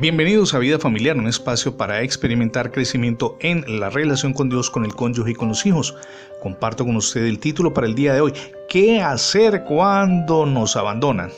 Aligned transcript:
Bienvenidos 0.00 0.54
a 0.54 0.60
Vida 0.60 0.78
Familiar, 0.78 1.16
un 1.16 1.26
espacio 1.26 1.76
para 1.76 2.02
experimentar 2.02 2.70
crecimiento 2.70 3.36
en 3.40 3.80
la 3.80 3.90
relación 3.90 4.32
con 4.32 4.48
Dios, 4.48 4.70
con 4.70 4.84
el 4.84 4.94
cónyuge 4.94 5.32
y 5.32 5.34
con 5.34 5.48
los 5.48 5.66
hijos. 5.66 5.96
Comparto 6.40 6.84
con 6.84 6.94
usted 6.94 7.24
el 7.24 7.40
título 7.40 7.74
para 7.74 7.88
el 7.88 7.96
día 7.96 8.14
de 8.14 8.20
hoy, 8.20 8.32
¿qué 8.68 9.02
hacer 9.02 9.64
cuando 9.64 10.46
nos 10.46 10.76
abandonan? 10.76 11.32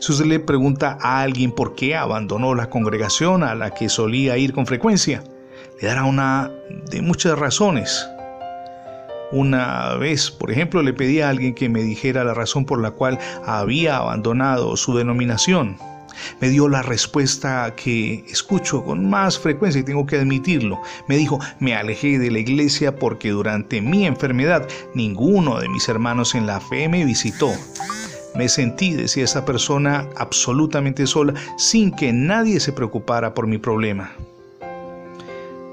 Si 0.00 0.12
usted 0.12 0.24
le 0.24 0.40
pregunta 0.40 0.96
a 1.02 1.20
alguien 1.20 1.52
por 1.52 1.74
qué 1.74 1.94
abandonó 1.94 2.54
la 2.54 2.70
congregación 2.70 3.42
a 3.42 3.54
la 3.54 3.74
que 3.74 3.90
solía 3.90 4.38
ir 4.38 4.54
con 4.54 4.64
frecuencia, 4.64 5.22
le 5.78 5.88
dará 5.88 6.04
una 6.04 6.50
de 6.90 7.02
muchas 7.02 7.38
razones. 7.38 8.08
Una 9.30 9.96
vez, 9.96 10.30
por 10.30 10.50
ejemplo, 10.50 10.82
le 10.82 10.94
pedí 10.94 11.20
a 11.20 11.28
alguien 11.28 11.54
que 11.54 11.68
me 11.68 11.82
dijera 11.82 12.24
la 12.24 12.32
razón 12.32 12.64
por 12.64 12.80
la 12.80 12.92
cual 12.92 13.18
había 13.44 13.98
abandonado 13.98 14.74
su 14.78 14.96
denominación 14.96 15.76
me 16.40 16.48
dio 16.48 16.68
la 16.68 16.82
respuesta 16.82 17.74
que 17.76 18.24
escucho 18.28 18.84
con 18.84 19.08
más 19.08 19.38
frecuencia 19.38 19.80
y 19.80 19.84
tengo 19.84 20.06
que 20.06 20.16
admitirlo. 20.16 20.80
Me 21.08 21.16
dijo, 21.16 21.38
me 21.60 21.74
alejé 21.74 22.18
de 22.18 22.30
la 22.30 22.38
iglesia 22.38 22.96
porque 22.96 23.30
durante 23.30 23.80
mi 23.80 24.06
enfermedad 24.06 24.68
ninguno 24.94 25.60
de 25.60 25.68
mis 25.68 25.88
hermanos 25.88 26.34
en 26.34 26.46
la 26.46 26.60
fe 26.60 26.88
me 26.88 27.04
visitó. 27.04 27.52
Me 28.34 28.48
sentí, 28.48 28.94
decía 28.94 29.24
esa 29.24 29.44
persona, 29.44 30.08
absolutamente 30.16 31.06
sola, 31.06 31.34
sin 31.58 31.92
que 31.92 32.12
nadie 32.12 32.60
se 32.60 32.72
preocupara 32.72 33.34
por 33.34 33.46
mi 33.46 33.58
problema. 33.58 34.12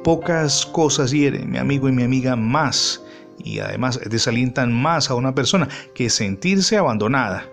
Pocas 0.04 0.66
cosas 0.66 1.12
hieren, 1.12 1.50
mi 1.52 1.58
amigo 1.58 1.88
y 1.88 1.94
mi 1.94 2.04
amiga, 2.04 2.36
más 2.36 3.02
y 3.44 3.60
además 3.60 4.00
desalientan 4.10 4.74
más 4.74 5.10
a 5.10 5.16
una 5.16 5.34
persona 5.34 5.70
que 5.94 6.10
sentirse 6.10 6.78
abandonada 6.78 7.48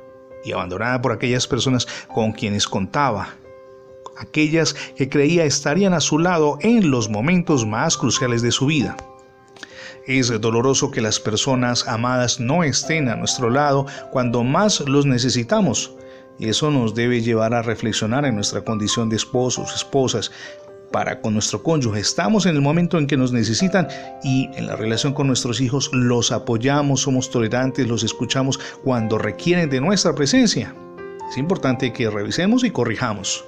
y 0.46 0.52
abandonada 0.52 1.02
por 1.02 1.12
aquellas 1.12 1.46
personas 1.46 1.86
con 2.14 2.32
quienes 2.32 2.66
contaba, 2.66 3.34
aquellas 4.16 4.74
que 4.96 5.08
creía 5.08 5.44
estarían 5.44 5.92
a 5.92 6.00
su 6.00 6.18
lado 6.18 6.58
en 6.62 6.90
los 6.90 7.10
momentos 7.10 7.66
más 7.66 7.98
cruciales 7.98 8.40
de 8.40 8.52
su 8.52 8.66
vida. 8.66 8.96
Es 10.06 10.28
doloroso 10.40 10.92
que 10.92 11.00
las 11.00 11.18
personas 11.18 11.88
amadas 11.88 12.38
no 12.38 12.62
estén 12.62 13.08
a 13.08 13.16
nuestro 13.16 13.50
lado 13.50 13.86
cuando 14.12 14.44
más 14.44 14.80
los 14.80 15.04
necesitamos. 15.04 15.92
Y 16.38 16.48
eso 16.48 16.70
nos 16.70 16.94
debe 16.94 17.22
llevar 17.22 17.54
a 17.54 17.62
reflexionar 17.62 18.24
en 18.24 18.36
nuestra 18.36 18.62
condición 18.62 19.08
de 19.08 19.16
esposos, 19.16 19.74
esposas, 19.74 20.30
para 20.96 21.20
con 21.20 21.34
nuestro 21.34 21.62
cónyuge. 21.62 22.00
Estamos 22.00 22.46
en 22.46 22.56
el 22.56 22.62
momento 22.62 22.96
en 22.96 23.06
que 23.06 23.18
nos 23.18 23.30
necesitan 23.30 23.86
y 24.24 24.48
en 24.54 24.66
la 24.66 24.76
relación 24.76 25.12
con 25.12 25.26
nuestros 25.26 25.60
hijos 25.60 25.90
los 25.92 26.32
apoyamos, 26.32 27.02
somos 27.02 27.28
tolerantes, 27.28 27.86
los 27.86 28.02
escuchamos 28.02 28.58
cuando 28.82 29.18
requieren 29.18 29.68
de 29.68 29.82
nuestra 29.82 30.14
presencia. 30.14 30.74
Es 31.28 31.36
importante 31.36 31.92
que 31.92 32.08
revisemos 32.08 32.64
y 32.64 32.70
corrijamos. 32.70 33.44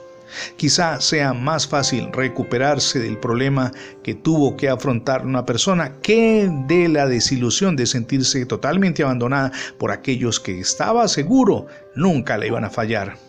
Quizá 0.58 1.00
sea 1.00 1.32
más 1.32 1.66
fácil 1.66 2.12
recuperarse 2.12 3.00
del 3.00 3.16
problema 3.16 3.72
que 4.02 4.14
tuvo 4.14 4.54
que 4.54 4.69
afrontar 4.69 5.24
una 5.24 5.46
persona 5.46 5.94
que 6.02 6.50
de 6.66 6.86
la 6.86 7.06
desilusión 7.06 7.76
de 7.76 7.86
sentirse 7.86 8.44
totalmente 8.44 9.02
abandonada 9.02 9.52
por 9.78 9.91
aquellos 9.91 10.38
que 10.38 10.60
estaba 10.60 11.08
seguro 11.08 11.66
nunca 11.94 12.36
le 12.36 12.48
iban 12.48 12.64
a 12.64 12.69
fallar. 12.69 13.27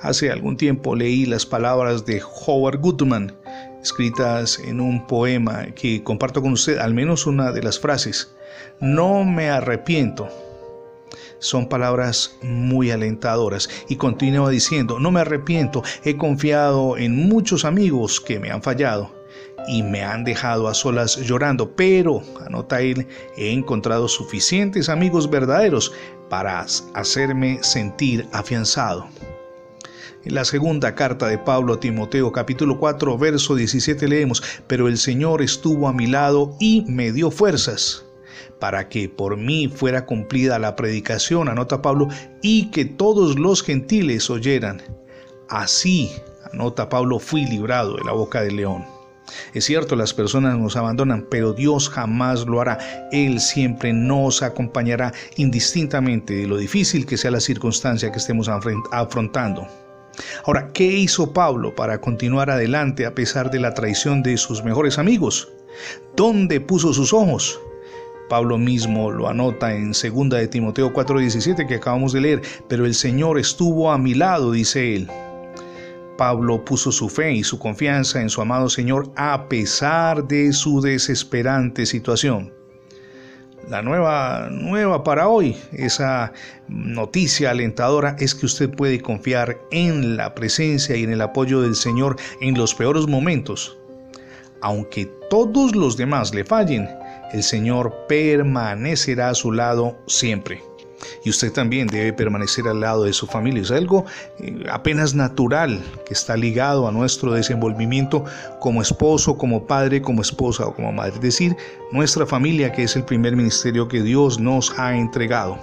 Hace 0.00 0.30
algún 0.30 0.56
tiempo 0.56 0.94
leí 0.94 1.26
las 1.26 1.44
palabras 1.44 2.06
de 2.06 2.22
Howard 2.22 2.78
Gutman, 2.78 3.34
escritas 3.82 4.60
en 4.60 4.80
un 4.80 5.04
poema 5.08 5.66
que 5.74 6.04
comparto 6.04 6.40
con 6.40 6.52
usted, 6.52 6.78
al 6.78 6.94
menos 6.94 7.26
una 7.26 7.50
de 7.50 7.64
las 7.64 7.80
frases. 7.80 8.32
No 8.80 9.24
me 9.24 9.50
arrepiento. 9.50 10.28
Son 11.40 11.68
palabras 11.68 12.36
muy 12.42 12.92
alentadoras 12.92 13.68
y 13.88 13.96
continúa 13.96 14.50
diciendo, 14.50 15.00
no 15.00 15.10
me 15.10 15.20
arrepiento, 15.20 15.82
he 16.04 16.16
confiado 16.16 16.96
en 16.96 17.28
muchos 17.28 17.64
amigos 17.64 18.20
que 18.20 18.38
me 18.38 18.52
han 18.52 18.62
fallado 18.62 19.10
y 19.66 19.82
me 19.82 20.04
han 20.04 20.22
dejado 20.22 20.68
a 20.68 20.74
solas 20.74 21.16
llorando, 21.16 21.74
pero, 21.74 22.22
anota 22.46 22.80
él, 22.80 23.08
he 23.36 23.50
encontrado 23.50 24.06
suficientes 24.06 24.88
amigos 24.88 25.28
verdaderos 25.28 25.92
para 26.28 26.64
hacerme 26.94 27.58
sentir 27.62 28.28
afianzado. 28.32 29.08
En 30.24 30.34
la 30.34 30.44
segunda 30.44 30.96
carta 30.96 31.28
de 31.28 31.38
Pablo 31.38 31.74
a 31.74 31.80
Timoteo 31.80 32.32
capítulo 32.32 32.78
4 32.80 33.16
verso 33.18 33.54
17 33.54 34.08
leemos, 34.08 34.42
pero 34.66 34.88
el 34.88 34.98
Señor 34.98 35.42
estuvo 35.42 35.86
a 35.86 35.92
mi 35.92 36.08
lado 36.08 36.56
y 36.58 36.84
me 36.88 37.12
dio 37.12 37.30
fuerzas 37.30 38.04
para 38.58 38.88
que 38.88 39.08
por 39.08 39.36
mí 39.36 39.68
fuera 39.68 40.06
cumplida 40.06 40.58
la 40.58 40.74
predicación, 40.74 41.48
anota 41.48 41.82
Pablo, 41.82 42.08
y 42.42 42.70
que 42.72 42.84
todos 42.84 43.38
los 43.38 43.62
gentiles 43.62 44.28
oyeran. 44.28 44.82
Así, 45.48 46.10
anota 46.52 46.88
Pablo, 46.88 47.20
fui 47.20 47.44
librado 47.44 47.96
de 47.96 48.04
la 48.04 48.12
boca 48.12 48.42
del 48.42 48.56
león. 48.56 48.84
Es 49.54 49.66
cierto, 49.66 49.94
las 49.94 50.14
personas 50.14 50.58
nos 50.58 50.76
abandonan, 50.76 51.26
pero 51.30 51.52
Dios 51.52 51.88
jamás 51.88 52.44
lo 52.46 52.60
hará. 52.60 52.78
Él 53.12 53.38
siempre 53.40 53.92
nos 53.92 54.42
acompañará 54.42 55.12
indistintamente 55.36 56.34
de 56.34 56.46
lo 56.48 56.56
difícil 56.56 57.06
que 57.06 57.16
sea 57.16 57.30
la 57.30 57.40
circunstancia 57.40 58.10
que 58.10 58.18
estemos 58.18 58.48
afrontando. 58.48 59.68
Ahora, 60.44 60.70
¿qué 60.72 60.84
hizo 60.84 61.32
Pablo 61.32 61.74
para 61.74 62.00
continuar 62.00 62.50
adelante 62.50 63.06
a 63.06 63.14
pesar 63.14 63.50
de 63.50 63.60
la 63.60 63.74
traición 63.74 64.22
de 64.22 64.36
sus 64.36 64.64
mejores 64.64 64.98
amigos? 64.98 65.48
¿Dónde 66.16 66.60
puso 66.60 66.92
sus 66.92 67.12
ojos? 67.12 67.60
Pablo 68.28 68.58
mismo 68.58 69.10
lo 69.10 69.28
anota 69.28 69.74
en 69.74 69.92
2 69.92 70.28
de 70.28 70.48
Timoteo 70.48 70.92
4:17 70.92 71.66
que 71.66 71.76
acabamos 71.76 72.12
de 72.12 72.20
leer, 72.20 72.42
pero 72.68 72.84
el 72.84 72.94
Señor 72.94 73.38
estuvo 73.38 73.90
a 73.90 73.98
mi 73.98 74.14
lado, 74.14 74.52
dice 74.52 74.96
él. 74.96 75.08
Pablo 76.18 76.64
puso 76.64 76.90
su 76.90 77.08
fe 77.08 77.32
y 77.32 77.44
su 77.44 77.58
confianza 77.58 78.20
en 78.20 78.28
su 78.28 78.40
amado 78.42 78.68
Señor 78.68 79.12
a 79.16 79.48
pesar 79.48 80.26
de 80.26 80.52
su 80.52 80.80
desesperante 80.80 81.86
situación 81.86 82.57
la 83.68 83.82
nueva, 83.82 84.48
nueva 84.50 85.04
para 85.04 85.28
hoy, 85.28 85.56
esa 85.72 86.32
noticia 86.68 87.50
alentadora 87.50 88.16
es 88.18 88.34
que 88.34 88.46
usted 88.46 88.70
puede 88.70 89.00
confiar 89.00 89.58
en 89.70 90.16
la 90.16 90.34
presencia 90.34 90.96
y 90.96 91.04
en 91.04 91.12
el 91.12 91.20
apoyo 91.20 91.60
del 91.60 91.74
Señor 91.74 92.16
en 92.40 92.56
los 92.56 92.74
peores 92.74 93.06
momentos. 93.06 93.76
Aunque 94.60 95.06
todos 95.30 95.76
los 95.76 95.96
demás 95.96 96.34
le 96.34 96.44
fallen, 96.44 96.88
el 97.32 97.42
Señor 97.42 97.94
permanecerá 98.08 99.30
a 99.30 99.34
su 99.34 99.52
lado 99.52 99.98
siempre. 100.06 100.62
Y 101.24 101.30
usted 101.30 101.52
también 101.52 101.88
debe 101.88 102.12
permanecer 102.12 102.66
al 102.68 102.80
lado 102.80 103.04
de 103.04 103.12
su 103.12 103.26
familia. 103.26 103.62
Es 103.62 103.70
algo 103.70 104.04
eh, 104.40 104.64
apenas 104.70 105.14
natural 105.14 105.82
que 106.06 106.14
está 106.14 106.36
ligado 106.36 106.88
a 106.88 106.92
nuestro 106.92 107.32
desenvolvimiento 107.32 108.24
como 108.60 108.82
esposo, 108.82 109.36
como 109.36 109.66
padre, 109.66 110.02
como 110.02 110.22
esposa 110.22 110.66
o 110.66 110.74
como 110.74 110.92
madre. 110.92 111.14
Es 111.14 111.20
decir, 111.20 111.56
nuestra 111.92 112.26
familia 112.26 112.72
que 112.72 112.84
es 112.84 112.96
el 112.96 113.04
primer 113.04 113.36
ministerio 113.36 113.88
que 113.88 114.02
Dios 114.02 114.38
nos 114.38 114.78
ha 114.78 114.96
entregado. 114.96 115.58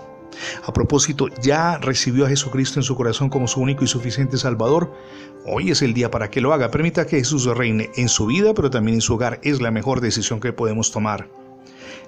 A 0.63 0.73
propósito, 0.73 1.27
ya 1.41 1.77
recibió 1.77 2.25
a 2.25 2.29
Jesucristo 2.29 2.79
en 2.79 2.83
su 2.83 2.95
corazón 2.95 3.29
como 3.29 3.47
su 3.47 3.61
único 3.61 3.83
y 3.83 3.87
suficiente 3.87 4.37
Salvador. 4.37 4.91
Hoy 5.45 5.71
es 5.71 5.81
el 5.81 5.93
día 5.93 6.11
para 6.11 6.29
que 6.29 6.41
lo 6.41 6.53
haga. 6.53 6.71
Permita 6.71 7.05
que 7.05 7.17
Jesús 7.17 7.45
reine 7.45 7.89
en 7.95 8.09
su 8.09 8.25
vida, 8.25 8.53
pero 8.53 8.69
también 8.69 8.95
en 8.95 9.01
su 9.01 9.13
hogar. 9.13 9.39
Es 9.43 9.61
la 9.61 9.71
mejor 9.71 10.01
decisión 10.01 10.39
que 10.39 10.53
podemos 10.53 10.91
tomar. 10.91 11.29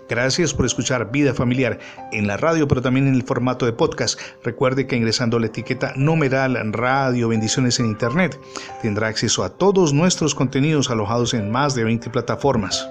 Gracias 0.10 0.54
por 0.54 0.66
escuchar 0.66 1.12
Vida 1.12 1.34
Familiar 1.34 1.80
en 2.12 2.28
la 2.28 2.38
radio, 2.38 2.68
pero 2.68 2.82
también 2.82 3.08
en 3.08 3.16
el 3.16 3.24
formato 3.24 3.66
de 3.66 3.74
podcast. 3.74 4.20
Recuerde 4.44 4.88
que 4.88 4.96
ingresando 4.96 5.40
la 5.40 5.48
etiqueta 5.48 5.94
numeral 5.96 6.58
Radio 6.74 7.28
Bendiciones 7.28 7.80
en 7.80 7.88
Internet 7.88 8.40
tendrá 8.82 9.08
acceso 9.08 9.44
a 9.44 9.50
todos 9.50 9.94
nuestros 9.94 10.34
contenidos 10.34 10.90
alojados 10.90 11.34
en 11.34 11.52
más 11.52 11.76
de 11.76 11.84
20 11.84 12.10
plataformas. 12.10 12.88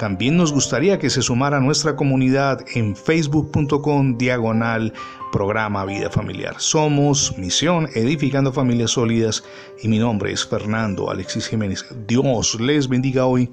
También 0.00 0.38
nos 0.38 0.50
gustaría 0.50 0.98
que 0.98 1.10
se 1.10 1.20
sumara 1.20 1.58
a 1.58 1.60
nuestra 1.60 1.94
comunidad 1.94 2.64
en 2.74 2.96
facebook.com 2.96 4.16
diagonal 4.16 4.94
programa 5.30 5.84
Vida 5.84 6.08
Familiar. 6.08 6.54
Somos 6.56 7.36
Misión 7.36 7.86
Edificando 7.94 8.50
Familias 8.50 8.92
Sólidas 8.92 9.44
y 9.82 9.88
mi 9.88 9.98
nombre 9.98 10.32
es 10.32 10.46
Fernando 10.46 11.10
Alexis 11.10 11.48
Jiménez. 11.48 11.84
Dios 12.08 12.58
les 12.58 12.88
bendiga 12.88 13.26
hoy 13.26 13.50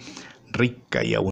rica 0.54 1.04
y 1.04 1.16
abundante. 1.16 1.26